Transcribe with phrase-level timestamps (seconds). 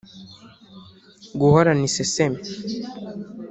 [1.39, 2.39] guhorana isesemi